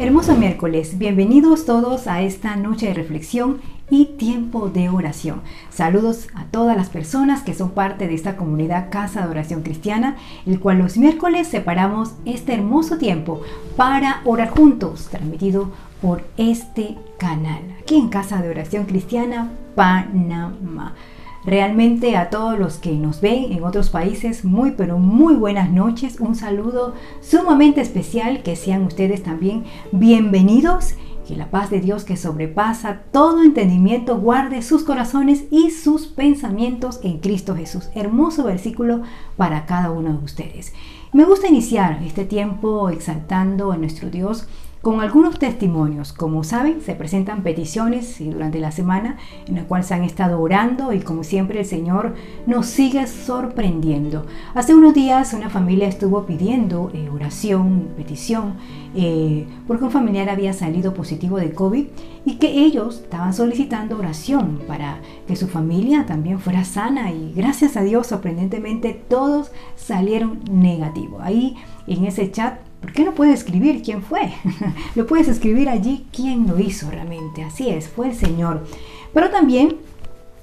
[0.00, 3.60] Hermoso miércoles, bienvenidos todos a esta noche de reflexión
[3.90, 5.42] y tiempo de oración.
[5.68, 10.16] Saludos a todas las personas que son parte de esta comunidad Casa de Oración Cristiana,
[10.46, 13.42] el cual los miércoles separamos este hermoso tiempo
[13.76, 20.94] para orar juntos, transmitido por este canal, aquí en Casa de Oración Cristiana, Panamá.
[21.44, 26.20] Realmente a todos los que nos ven en otros países, muy pero muy buenas noches.
[26.20, 28.42] Un saludo sumamente especial.
[28.42, 30.96] Que sean ustedes también bienvenidos.
[31.26, 37.00] Que la paz de Dios que sobrepasa todo entendimiento guarde sus corazones y sus pensamientos
[37.02, 37.88] en Cristo Jesús.
[37.94, 39.02] Hermoso versículo
[39.38, 40.74] para cada uno de ustedes.
[41.12, 44.46] Me gusta iniciar este tiempo exaltando a nuestro Dios
[44.82, 46.12] con algunos testimonios.
[46.12, 50.92] Como saben, se presentan peticiones durante la semana en la cual se han estado orando
[50.92, 52.14] y como siempre el Señor
[52.46, 54.26] nos sigue sorprendiendo.
[54.54, 58.54] Hace unos días una familia estuvo pidiendo eh, oración, petición,
[58.94, 61.86] eh, porque un familiar había salido positivo de COVID
[62.24, 67.76] y que ellos estaban solicitando oración para que su familia también fuera sana y gracias
[67.76, 71.20] a Dios sorprendentemente todos salieron negativos.
[71.22, 71.56] Ahí
[71.86, 74.32] en ese chat ¿Por qué no puedes escribir quién fue?
[74.94, 77.42] lo puedes escribir allí quién lo hizo realmente.
[77.42, 78.64] Así es, fue el Señor.
[79.12, 79.76] Pero también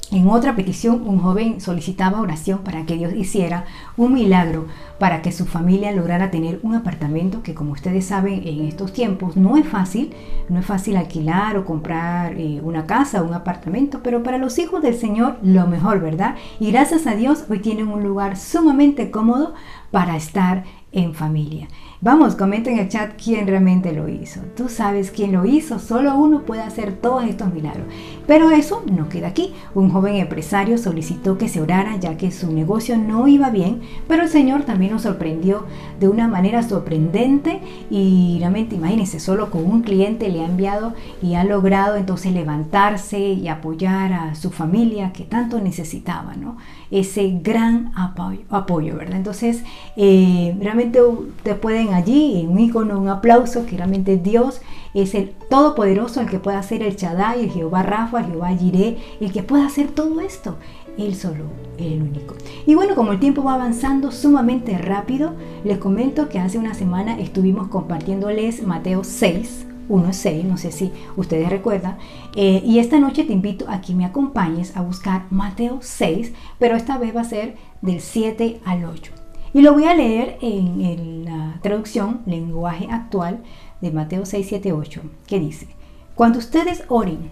[0.10, 3.66] en otra petición, un joven solicitaba oración para que Dios hiciera
[3.98, 4.68] un milagro
[5.00, 9.36] para que su familia lograra tener un apartamento que, como ustedes saben, en estos tiempos
[9.36, 10.14] no es fácil,
[10.48, 14.58] no es fácil alquilar o comprar eh, una casa o un apartamento, pero para los
[14.60, 16.36] hijos del Señor lo mejor, ¿verdad?
[16.58, 19.56] Y gracias a Dios hoy tienen un lugar sumamente cómodo
[19.92, 20.64] para estar
[20.94, 21.68] en familia.
[22.00, 24.42] Vamos, comenta en el chat quién realmente lo hizo.
[24.56, 27.88] Tú sabes quién lo hizo, solo uno puede hacer todos estos milagros.
[28.28, 29.56] Pero eso no queda aquí.
[29.74, 34.22] Un joven empresario solicitó que se orara ya que su negocio no iba bien, pero
[34.24, 35.66] el Señor también nos sorprendió
[36.00, 40.94] de una manera sorprendente y realmente imagínense, solo con un cliente le ha enviado
[41.24, 46.58] y ha logrado entonces levantarse y apoyar a su familia que tanto necesitaba, ¿no?
[46.92, 49.18] Ese gran apoyo, apoyo ¿verdad?
[49.18, 49.64] Entonces,
[49.96, 54.62] eh, realmente ustedes pueden allí, un icono, un aplauso, que realmente Dios
[54.94, 58.98] es el Todopoderoso, el que puede hacer el Shaddai, el Jehová Rafa, el Jehová Jireh,
[59.20, 60.58] el que puede hacer todo esto.
[60.98, 61.46] Él solo,
[61.78, 62.36] el único.
[62.66, 65.34] Y bueno, como el tiempo va avanzando sumamente rápido,
[65.64, 70.92] les comento que hace una semana estuvimos compartiéndoles Mateo 6, 1, 6, no sé si
[71.16, 71.98] ustedes recuerdan.
[72.36, 76.76] Eh, y esta noche te invito a que me acompañes a buscar Mateo 6, pero
[76.76, 79.27] esta vez va a ser del 7 al 8.
[79.54, 83.44] Y lo voy a leer en, la traducción lenguaje actual
[83.82, 85.68] de Mateo 6, 7, 8, que dice,
[86.16, 87.30] cuando ustedes oren,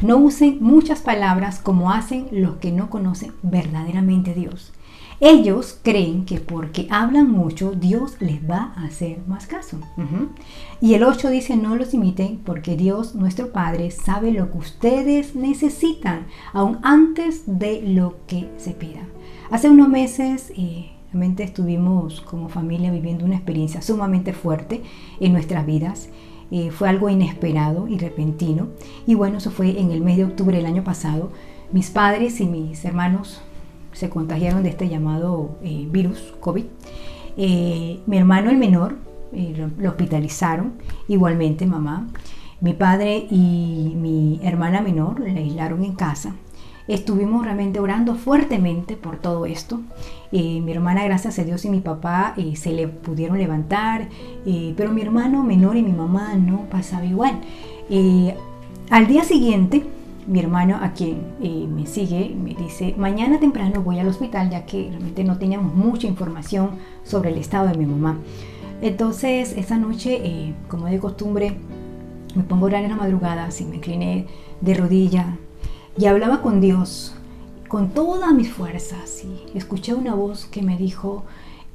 [0.00, 4.72] no usen muchas palabras como hacen los que no conocen verdaderamente a Dios.
[5.20, 9.78] Ellos creen que porque hablan mucho, Dios les va a hacer más caso.
[10.80, 15.34] Y el 8 dice, no los imiten porque Dios, nuestro Padre, sabe lo que ustedes
[15.34, 19.00] necesitan, aún antes de lo que se pida.
[19.50, 20.52] Hace unos meses...
[20.56, 24.82] Eh, Realmente estuvimos como familia viviendo una experiencia sumamente fuerte
[25.20, 26.10] en nuestras vidas.
[26.50, 28.68] Eh, fue algo inesperado y repentino.
[29.06, 31.30] Y bueno, eso fue en el mes de octubre del año pasado.
[31.72, 33.40] Mis padres y mis hermanos
[33.92, 36.64] se contagiaron de este llamado eh, virus COVID.
[37.36, 38.96] Eh, mi hermano el menor
[39.78, 40.74] lo hospitalizaron,
[41.06, 42.08] igualmente mamá.
[42.60, 46.34] Mi padre y mi hermana menor le aislaron en casa.
[46.88, 49.82] Estuvimos realmente orando fuertemente por todo esto.
[50.32, 54.08] Eh, mi hermana, gracias a Dios, y mi papá eh, se le pudieron levantar,
[54.46, 57.40] eh, pero mi hermano menor y mi mamá no pasaba igual.
[58.90, 59.84] al día siguiente,
[60.26, 61.20] mi hermano, a quien
[61.74, 66.06] me sigue, me dice, mañana temprano voy al hospital, ya que realmente no teníamos mucha
[66.06, 66.70] información
[67.04, 68.18] sobre el estado de mi mamá.
[68.80, 71.56] Entonces, esa noche, como de costumbre,
[72.34, 74.26] me pongo a orar en la madrugada, así me incliné
[74.60, 75.36] de rodilla,
[75.98, 77.14] y hablaba con Dios
[77.68, 81.24] con todas mis fuerzas y escuché una voz que me dijo,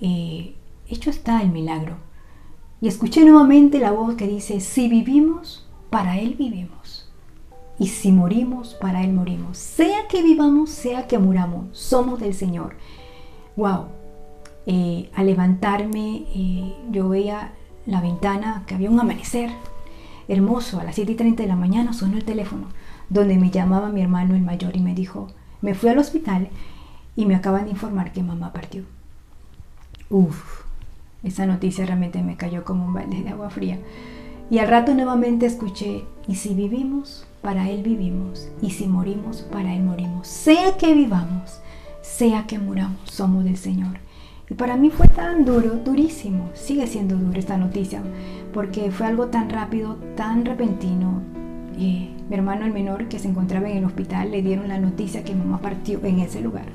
[0.01, 0.55] eh,
[0.87, 1.97] hecho está el milagro.
[2.81, 7.09] Y escuché nuevamente la voz que dice, si vivimos, para Él vivimos.
[7.79, 9.57] Y si morimos, para Él morimos.
[9.57, 12.75] Sea que vivamos, sea que muramos, somos del Señor.
[13.55, 13.85] Wow.
[14.65, 17.53] Eh, al levantarme, eh, yo veía
[17.85, 19.51] la ventana que había un amanecer
[20.27, 20.79] hermoso.
[20.79, 22.67] A las 7 y 30 de la mañana sonó el teléfono
[23.09, 25.27] donde me llamaba mi hermano el mayor y me dijo,
[25.61, 26.49] me fui al hospital
[27.15, 28.83] y me acaban de informar que mamá partió.
[30.09, 30.63] Uf,
[31.23, 33.79] esa noticia realmente me cayó como un balde de agua fría.
[34.49, 39.73] Y al rato nuevamente escuché, y si vivimos, para Él vivimos, y si morimos, para
[39.73, 40.27] Él morimos.
[40.27, 41.61] Sea que vivamos,
[42.01, 43.97] sea que muramos, somos del Señor.
[44.49, 48.03] Y para mí fue tan duro, durísimo, sigue siendo duro esta noticia,
[48.53, 51.21] porque fue algo tan rápido, tan repentino.
[51.77, 55.23] Y mi hermano el menor que se encontraba en el hospital le dieron la noticia
[55.23, 56.65] que mamá partió en ese lugar.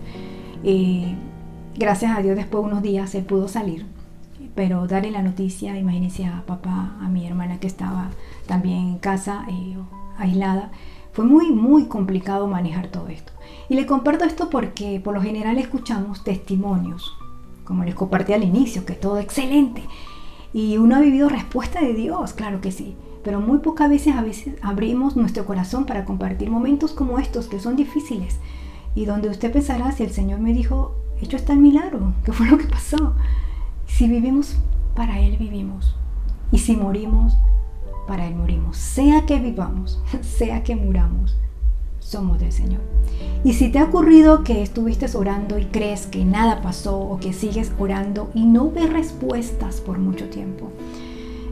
[0.62, 1.15] Y
[1.77, 3.87] gracias a Dios después de unos días él pudo salir.
[4.55, 8.11] Pero darle la noticia, imagínense a papá, a mi hermana que estaba
[8.47, 9.77] también en casa, eh,
[10.19, 10.71] aislada,
[11.12, 13.33] fue muy, muy complicado manejar todo esto.
[13.69, 17.17] Y le comparto esto porque por lo general escuchamos testimonios,
[17.65, 19.83] como les compartí al inicio, que todo excelente.
[20.53, 22.97] Y uno ha vivido respuesta de Dios, claro que sí.
[23.23, 27.61] Pero muy pocas veces a veces abrimos nuestro corazón para compartir momentos como estos que
[27.61, 28.38] son difíciles.
[28.94, 32.47] Y donde usted pensará si el Señor me dijo, hecho está el milagro, ¿qué fue
[32.47, 33.15] lo que pasó?
[33.87, 34.56] Si vivimos,
[34.94, 35.94] para Él vivimos.
[36.50, 37.37] Y si morimos,
[38.06, 38.76] para Él morimos.
[38.76, 41.37] Sea que vivamos, sea que muramos,
[42.00, 42.81] somos del Señor.
[43.44, 47.32] Y si te ha ocurrido que estuviste orando y crees que nada pasó o que
[47.32, 50.73] sigues orando y no ves respuestas por mucho tiempo,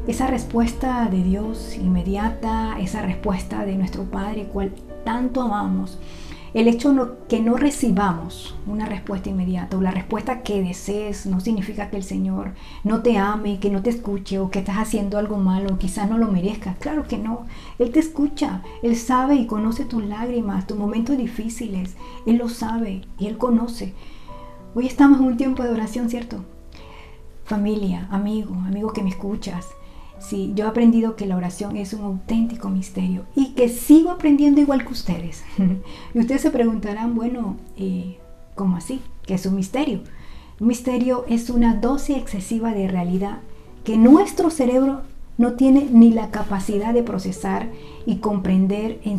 [0.06, 4.72] esa respuesta de Dios inmediata, esa respuesta de nuestro Padre, cual
[5.04, 5.98] tanto amamos,
[6.56, 11.90] el hecho que no recibamos una respuesta inmediata o la respuesta que desees no significa
[11.90, 15.36] que el Señor no te ame, que no te escuche o que estás haciendo algo
[15.36, 16.78] malo, quizás no lo merezcas.
[16.78, 17.44] Claro que no.
[17.78, 21.94] Él te escucha, Él sabe y conoce tus lágrimas, tus momentos difíciles.
[22.24, 23.92] Él lo sabe y Él conoce.
[24.74, 26.42] Hoy estamos en un tiempo de oración, ¿cierto?
[27.44, 29.75] Familia, amigo, amigo que me escuchas.
[30.18, 34.60] Sí, yo he aprendido que la oración es un auténtico misterio y que sigo aprendiendo
[34.60, 35.44] igual que ustedes.
[36.14, 38.18] y ustedes se preguntarán, bueno, eh,
[38.54, 39.00] ¿cómo así?
[39.26, 40.00] ¿Qué es un misterio?
[40.58, 43.40] Un misterio es una dosis excesiva de realidad
[43.84, 45.02] que nuestro cerebro
[45.38, 47.70] no tiene ni la capacidad de procesar
[48.06, 49.18] y comprender en,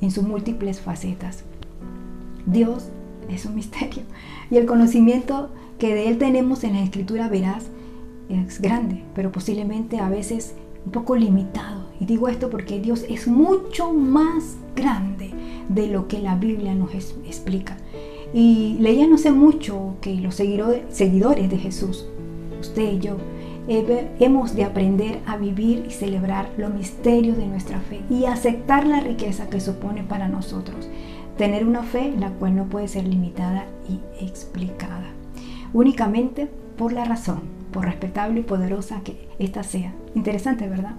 [0.00, 1.44] en sus múltiples facetas.
[2.46, 2.88] Dios
[3.28, 4.02] es un misterio
[4.50, 7.66] y el conocimiento que de Él tenemos en la escritura veraz
[8.28, 10.54] es grande, pero posiblemente a veces
[10.84, 11.86] un poco limitado.
[12.00, 15.30] Y digo esto porque Dios es mucho más grande
[15.68, 17.76] de lo que la Biblia nos explica.
[18.32, 22.06] Y leía no sé mucho que los seguidores de Jesús,
[22.60, 23.16] usted y yo,
[23.68, 29.00] hemos de aprender a vivir y celebrar los misterios de nuestra fe y aceptar la
[29.00, 30.88] riqueza que supone para nosotros.
[31.36, 35.10] Tener una fe la cual no puede ser limitada y explicada.
[35.72, 39.92] Únicamente por la razón respetable y poderosa que ésta sea.
[40.14, 40.96] Interesante, ¿verdad?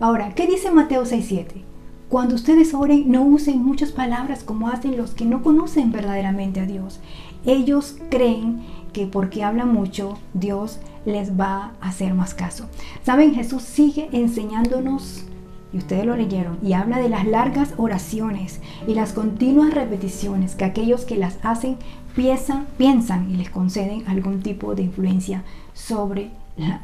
[0.00, 1.62] Ahora, ¿qué dice Mateo 6.7?
[2.08, 6.66] Cuando ustedes oren, no usen muchas palabras como hacen los que no conocen verdaderamente a
[6.66, 7.00] Dios.
[7.46, 8.62] Ellos creen
[8.92, 12.66] que porque hablan mucho, Dios les va a hacer más caso.
[13.02, 15.24] Saben, Jesús sigue enseñándonos,
[15.72, 20.64] y ustedes lo leyeron, y habla de las largas oraciones y las continuas repeticiones que
[20.64, 21.76] aquellos que las hacen
[22.14, 25.42] piensan, piensan y les conceden algún tipo de influencia
[25.74, 26.30] sobre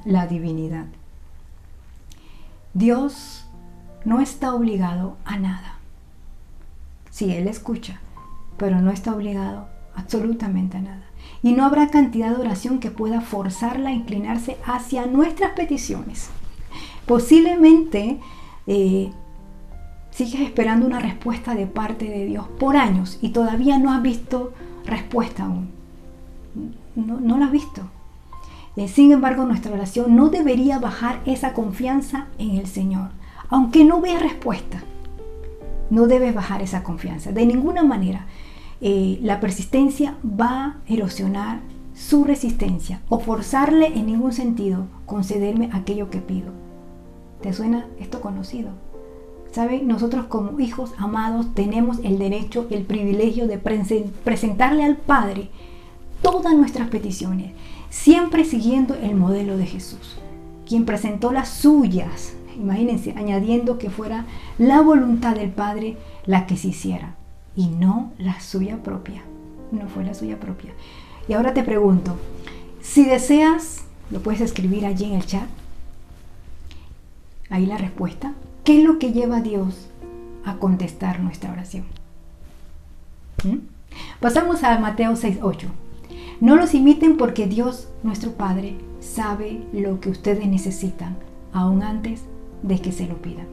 [0.05, 0.87] la, divinidad.
[2.75, 3.47] Dios
[4.05, 5.79] no está obligado a nada.
[7.11, 8.01] Sí, Él escucha,
[8.57, 11.05] pero no está obligado absolutamente a nada.
[11.43, 16.31] Y no habrá cantidad de oración que pueda forzarla a inclinarse hacia nuestras peticiones.
[17.07, 18.21] Posiblemente
[18.67, 19.11] eh,
[20.11, 24.53] sigues esperando una respuesta de parte de Dios por años y todavía no has visto
[24.85, 25.71] respuesta aún.
[26.95, 27.83] No, no la has visto.
[28.77, 33.11] Eh, sin embargo, nuestra oración no debería bajar esa confianza en el Señor.
[33.49, 34.83] Aunque no vea respuesta,
[35.91, 37.33] no debes bajar esa confianza.
[37.33, 38.27] De ninguna manera.
[38.83, 41.61] Eh, la persistencia va a erosionar
[41.95, 46.53] su resistencia o forzarle en ningún sentido concederme aquello que pido.
[47.43, 48.71] ¿Te suena esto conocido?
[49.53, 49.87] ¿Saben?
[49.87, 55.51] Nosotros como hijos amados tenemos el derecho, el privilegio de presentarle al Padre
[56.23, 57.53] todas nuestras peticiones
[57.91, 60.17] siempre siguiendo el modelo de Jesús,
[60.67, 64.25] quien presentó las suyas, imagínense, añadiendo que fuera
[64.59, 67.17] la voluntad del Padre la que se hiciera
[67.57, 69.23] y no la suya propia,
[69.73, 70.73] no fue la suya propia.
[71.29, 72.17] Y ahora te pregunto,
[72.81, 75.49] si deseas, lo puedes escribir allí en el chat,
[77.51, 78.33] ahí la respuesta,
[78.65, 79.89] ¿qué es lo que lleva a Dios
[80.45, 81.85] a contestar nuestra oración?
[83.45, 83.59] ¿Mm?
[84.21, 85.67] Pasamos a Mateo 6.8.
[86.41, 91.17] No los imiten porque Dios, nuestro Padre, sabe lo que ustedes necesitan,
[91.53, 92.23] aún antes
[92.63, 93.47] de que se lo pidan.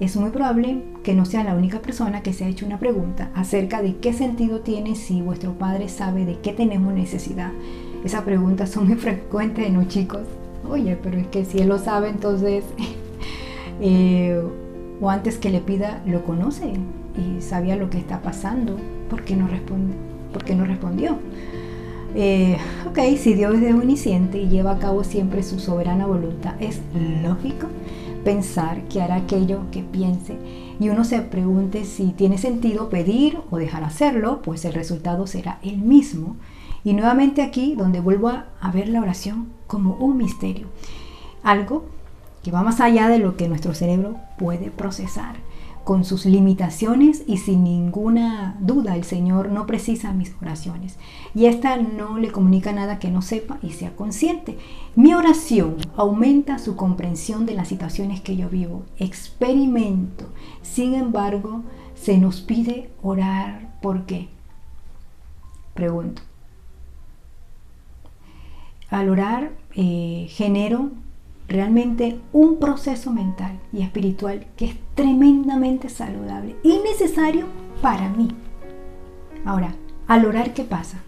[0.00, 3.30] Es muy probable que no sea la única persona que se ha hecho una pregunta
[3.34, 7.52] acerca de qué sentido tiene si vuestro Padre sabe de qué tenemos necesidad.
[8.02, 10.22] Esas preguntas son muy frecuentes ¿no, chicos?
[10.66, 12.64] Oye, pero es que si Él lo sabe, entonces,
[13.82, 14.42] eh,
[14.98, 16.72] o antes que le pida, lo conoce
[17.18, 18.78] y sabía lo que está pasando,
[19.10, 19.94] ¿por qué no, responde?
[20.32, 21.18] ¿Por qué no respondió?
[22.20, 26.80] Eh, ok, si Dios es omnisciente y lleva a cabo siempre su soberana voluntad, es
[27.22, 27.68] lógico
[28.24, 30.36] pensar que hará aquello que piense
[30.80, 35.60] y uno se pregunte si tiene sentido pedir o dejar hacerlo, pues el resultado será
[35.62, 36.34] el mismo.
[36.82, 40.66] Y nuevamente aquí donde vuelvo a ver la oración como un misterio,
[41.44, 41.84] algo
[42.42, 45.36] que va más allá de lo que nuestro cerebro puede procesar
[45.88, 50.98] con sus limitaciones y sin ninguna duda el Señor no precisa mis oraciones.
[51.34, 54.58] Y esta no le comunica nada que no sepa y sea consciente.
[54.96, 60.26] Mi oración aumenta su comprensión de las situaciones que yo vivo, experimento.
[60.60, 61.62] Sin embargo,
[61.94, 63.78] se nos pide orar.
[63.80, 64.28] ¿Por qué?
[65.72, 66.20] Pregunto.
[68.90, 70.90] Al orar eh, genero
[71.48, 77.46] realmente un proceso mental y espiritual que es tremendamente saludable y necesario
[77.80, 78.28] para mí.
[79.44, 79.74] Ahora,
[80.06, 80.98] al orar, ¿qué pasa?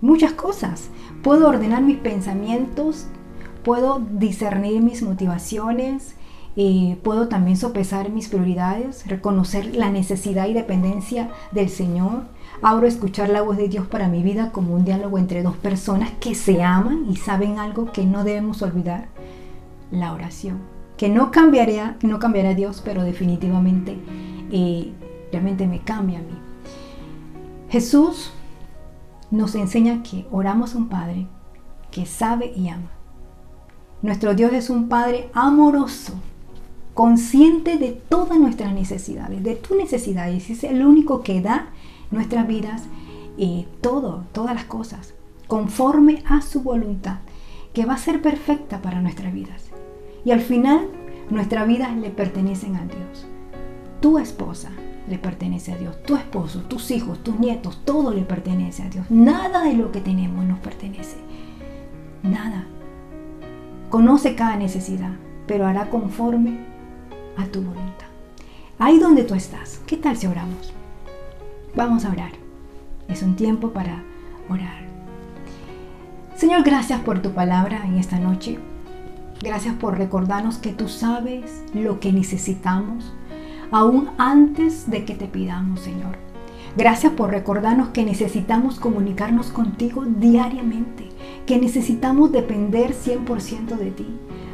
[0.00, 0.90] Muchas cosas.
[1.22, 3.06] Puedo ordenar mis pensamientos,
[3.64, 6.16] puedo discernir mis motivaciones,
[6.56, 12.24] eh, puedo también sopesar mis prioridades, reconocer la necesidad y dependencia del Señor.
[12.64, 16.10] Abro escuchar la voz de Dios para mi vida como un diálogo entre dos personas
[16.20, 19.08] que se aman y saben algo que no debemos olvidar
[19.90, 20.58] la oración,
[20.96, 23.98] que no cambiaría, no cambiará a Dios, pero definitivamente
[24.52, 24.92] eh,
[25.32, 26.38] realmente me cambia a mí.
[27.68, 28.30] Jesús
[29.32, 31.26] nos enseña que oramos a un Padre
[31.90, 32.92] que sabe y ama.
[34.02, 36.12] Nuestro Dios es un Padre amoroso,
[36.94, 40.48] consciente de todas nuestras necesidades, de tus necesidades.
[40.48, 41.71] Es el único que da
[42.12, 42.84] nuestras vidas
[43.38, 45.14] eh, todo, todas las cosas,
[45.48, 47.18] conforme a su voluntad,
[47.72, 49.70] que va a ser perfecta para nuestras vidas.
[50.24, 50.88] Y al final,
[51.30, 53.26] nuestras vidas le pertenecen a Dios.
[54.00, 54.70] Tu esposa
[55.08, 56.00] le pertenece a Dios.
[56.04, 59.10] Tu esposo, tus hijos, tus nietos, todo le pertenece a Dios.
[59.10, 61.16] Nada de lo que tenemos nos pertenece.
[62.22, 62.66] Nada.
[63.90, 65.12] Conoce cada necesidad,
[65.46, 66.58] pero hará conforme
[67.36, 68.06] a tu voluntad.
[68.78, 70.72] Ahí donde tú estás, ¿qué tal si oramos?
[71.74, 72.32] Vamos a orar.
[73.08, 74.02] Es un tiempo para
[74.50, 74.82] orar.
[76.36, 78.58] Señor, gracias por tu palabra en esta noche.
[79.42, 83.12] Gracias por recordarnos que tú sabes lo que necesitamos,
[83.70, 86.16] aún antes de que te pidamos, Señor.
[86.76, 91.08] Gracias por recordarnos que necesitamos comunicarnos contigo diariamente,
[91.46, 94.06] que necesitamos depender 100% de ti.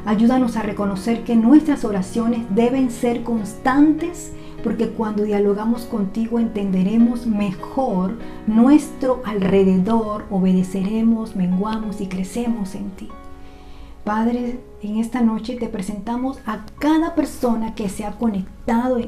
[0.07, 4.33] Ayúdanos a reconocer que nuestras oraciones deben ser constantes
[4.69, 13.09] porque cuando dialogamos contigo entenderemos mejor nuestro alrededor, obedeceremos, menguamos y crecemos en ti.
[14.05, 18.99] Padre, en esta noche te presentamos a cada persona que se ha conectado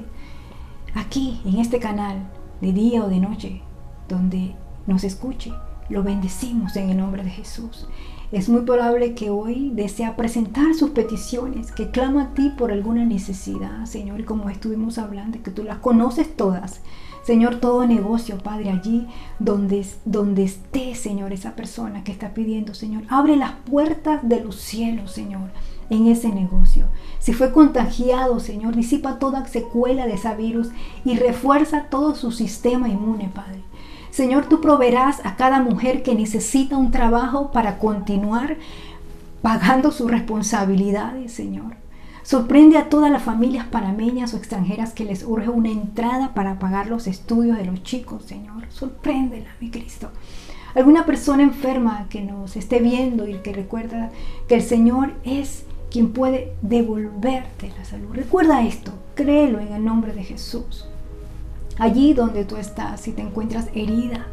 [0.95, 2.17] aquí, en este canal,
[2.62, 3.61] de día o de noche,
[4.09, 4.55] donde
[4.87, 5.52] nos escuche.
[5.90, 7.88] Lo bendecimos en el nombre de Jesús.
[8.30, 13.04] Es muy probable que hoy desea presentar sus peticiones, que clama a ti por alguna
[13.04, 16.80] necesidad, Señor, y como estuvimos hablando, que tú las conoces todas.
[17.25, 19.09] Señor, todo negocio, Padre, allí
[19.40, 24.54] donde, donde esté, Señor, esa persona que está pidiendo, Señor, abre las puertas de los
[24.54, 25.50] cielos, Señor,
[25.90, 26.87] en ese negocio.
[27.18, 30.68] Si fue contagiado, Señor, disipa toda secuela de ese virus
[31.04, 33.64] y refuerza todo su sistema inmune, Padre.
[34.11, 38.57] Señor, tú proveerás a cada mujer que necesita un trabajo para continuar
[39.43, 41.76] pagando sus responsabilidades, Señor.
[42.23, 46.88] Sorprende a todas las familias panameñas o extranjeras que les urge una entrada para pagar
[46.88, 48.64] los estudios de los chicos, Señor.
[48.69, 50.11] Sorpréndela, mi Cristo.
[50.75, 54.11] Alguna persona enferma que nos esté viendo y que recuerda
[54.49, 58.11] que el Señor es quien puede devolverte la salud.
[58.12, 60.89] Recuerda esto, créelo en el nombre de Jesús.
[61.79, 64.27] Allí donde tú estás, si te encuentras herida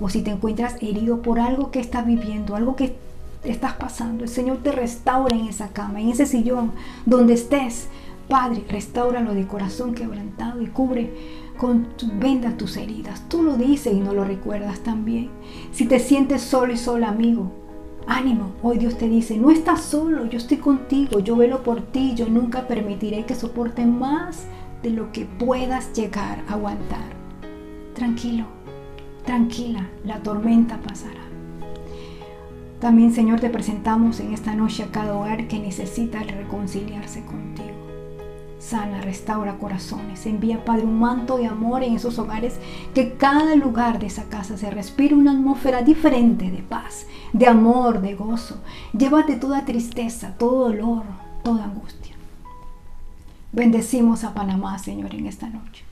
[0.00, 2.96] o si te encuentras herido por algo que estás viviendo, algo que
[3.44, 4.24] estás pasando.
[4.24, 6.72] El Señor te restaura en esa cama, en ese sillón,
[7.06, 7.88] donde estés.
[8.28, 11.12] Padre, restauralo de corazón quebrantado y cubre
[11.58, 13.28] con tu venda tus heridas.
[13.28, 15.28] Tú lo dices y no lo recuerdas también.
[15.72, 17.52] Si te sientes solo y sola, amigo,
[18.06, 18.52] ánimo.
[18.62, 22.28] Hoy Dios te dice, no estás solo, yo estoy contigo, yo velo por ti, yo
[22.28, 24.44] nunca permitiré que soporte más
[24.82, 27.12] de lo que puedas llegar a aguantar.
[27.94, 28.46] Tranquilo,
[29.24, 31.22] tranquila, la tormenta pasará.
[32.80, 37.70] También, Señor, te presentamos en esta noche a cada hogar que necesita reconciliarse contigo.
[38.58, 40.24] Sana, restaura corazones.
[40.26, 42.58] Envía, Padre, un manto de amor en esos hogares.
[42.94, 48.00] Que cada lugar de esa casa se respire una atmósfera diferente de paz, de amor,
[48.00, 48.60] de gozo.
[48.96, 51.02] Llévate toda tristeza, todo dolor,
[51.42, 52.11] toda angustia.
[53.52, 55.84] Bendecimos a Panamá, Señor, en esta noche.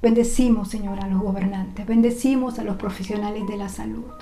[0.00, 1.86] Bendecimos, Señor, a los gobernantes.
[1.86, 4.12] Bendecimos a los profesionales de la salud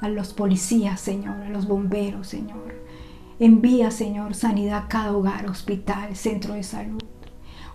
[0.00, 2.74] a los policías, Señor, a los bomberos, Señor.
[3.38, 7.02] Envía, Señor, sanidad a cada hogar, hospital, centro de salud.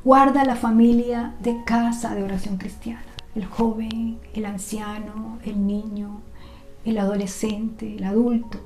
[0.03, 6.21] Guarda la familia de casa de oración cristiana, el joven, el anciano, el niño,
[6.83, 8.59] el adolescente, el adulto.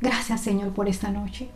[0.00, 1.50] Gracias, Señor, por esta noche.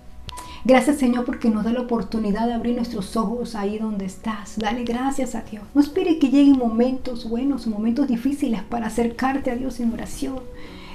[0.67, 4.59] Gracias Señor porque nos da la oportunidad de abrir nuestros ojos ahí donde estás.
[4.59, 5.63] Dale gracias a Dios.
[5.75, 10.41] No espere que lleguen momentos buenos, momentos difíciles para acercarte a Dios en oración.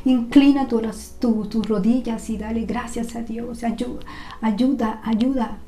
[0.03, 3.63] Inclina tus rodillas y dale gracias a Dios.
[3.63, 4.01] Ayuda,
[4.41, 5.59] ayuda, ayuda.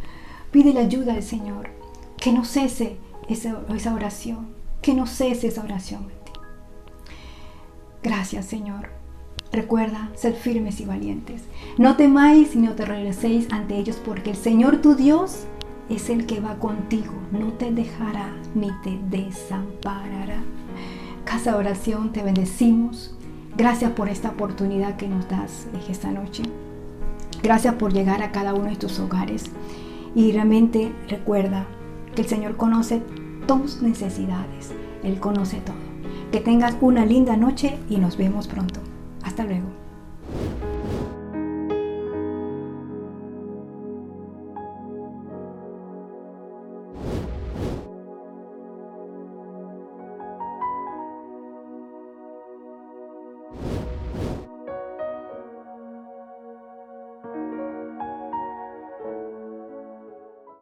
[0.52, 1.70] Pide la ayuda al Señor.
[2.18, 2.98] Que no cese
[3.30, 4.50] esa, esa oración.
[4.82, 6.08] Que no cese esa oración.
[8.04, 9.03] Gracias Señor.
[9.54, 11.44] Recuerda, ser firmes y valientes.
[11.78, 15.46] No temáis ni no te regreséis ante ellos, porque el Señor tu Dios
[15.90, 20.42] es el que va contigo, no te dejará ni te desamparará.
[21.24, 23.16] Casa de oración, te bendecimos.
[23.56, 26.42] Gracias por esta oportunidad que nos das esta noche.
[27.44, 29.52] Gracias por llegar a cada uno de tus hogares.
[30.16, 31.68] Y realmente recuerda
[32.16, 33.04] que el Señor conoce
[33.48, 34.72] tus necesidades.
[35.04, 35.76] Él conoce todo.
[36.32, 38.83] Que tengas una linda noche y nos vemos pronto.
[39.34, 39.83] Hasta luego.